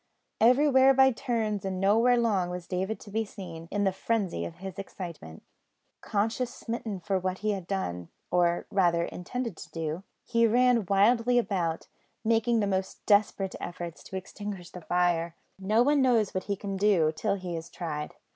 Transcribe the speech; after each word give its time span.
Everywhere 0.39 0.95
by 0.95 1.11
turns, 1.11 1.63
and 1.63 1.79
nowhere 1.79 2.17
long, 2.17 2.49
was 2.49 2.65
David 2.65 2.99
to 3.01 3.11
be 3.11 3.23
seen, 3.23 3.67
in 3.69 3.83
the 3.83 3.91
frenzy 3.91 4.45
of 4.45 4.55
his 4.55 4.79
excitement. 4.79 5.43
Conscience 6.01 6.49
smitten, 6.51 6.99
for 6.99 7.19
what 7.19 7.37
he 7.45 7.51
had 7.51 7.67
done, 7.67 8.09
or 8.31 8.65
rather 8.71 9.03
intended 9.05 9.55
to 9.57 9.69
do, 9.69 10.01
he 10.25 10.47
ran 10.47 10.87
wildly 10.89 11.37
about, 11.37 11.87
making 12.25 12.61
the 12.61 12.65
most 12.65 13.05
desperate 13.05 13.53
efforts 13.59 14.01
to 14.05 14.15
extinguish 14.17 14.71
the 14.71 14.81
fire. 14.81 15.35
No 15.59 15.83
one 15.83 16.01
knows 16.01 16.33
what 16.33 16.45
he 16.45 16.55
can 16.55 16.77
do 16.77 17.11
till 17.15 17.35
he 17.35 17.55
is 17.55 17.69
tried. 17.69 18.15